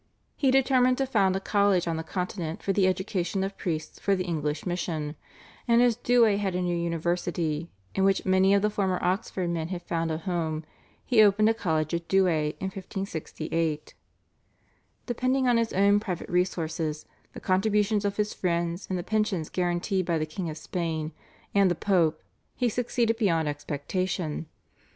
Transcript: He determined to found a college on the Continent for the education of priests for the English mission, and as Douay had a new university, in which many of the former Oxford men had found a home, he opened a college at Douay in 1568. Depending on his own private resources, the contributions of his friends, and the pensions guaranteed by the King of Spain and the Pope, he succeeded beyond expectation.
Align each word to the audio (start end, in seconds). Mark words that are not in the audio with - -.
He 0.35 0.49
determined 0.49 0.97
to 0.97 1.05
found 1.05 1.35
a 1.35 1.39
college 1.39 1.87
on 1.87 1.95
the 1.95 2.01
Continent 2.01 2.63
for 2.63 2.73
the 2.73 2.87
education 2.87 3.43
of 3.43 3.55
priests 3.55 3.99
for 3.99 4.15
the 4.15 4.23
English 4.25 4.65
mission, 4.65 5.15
and 5.67 5.79
as 5.79 5.95
Douay 5.95 6.37
had 6.37 6.55
a 6.55 6.61
new 6.63 6.75
university, 6.75 7.69
in 7.93 8.03
which 8.03 8.25
many 8.25 8.55
of 8.55 8.63
the 8.63 8.71
former 8.71 8.97
Oxford 9.03 9.47
men 9.51 9.67
had 9.67 9.83
found 9.83 10.09
a 10.09 10.17
home, 10.17 10.63
he 11.05 11.21
opened 11.21 11.49
a 11.49 11.53
college 11.53 11.93
at 11.93 12.07
Douay 12.07 12.53
in 12.59 12.69
1568. 12.71 13.93
Depending 15.05 15.47
on 15.47 15.57
his 15.57 15.71
own 15.71 15.99
private 15.99 16.29
resources, 16.29 17.05
the 17.33 17.39
contributions 17.39 18.03
of 18.03 18.17
his 18.17 18.33
friends, 18.33 18.87
and 18.89 18.97
the 18.97 19.03
pensions 19.03 19.49
guaranteed 19.49 20.07
by 20.07 20.17
the 20.17 20.25
King 20.25 20.49
of 20.49 20.57
Spain 20.57 21.11
and 21.53 21.69
the 21.69 21.75
Pope, 21.75 22.23
he 22.55 22.69
succeeded 22.69 23.17
beyond 23.17 23.47
expectation. 23.47 24.47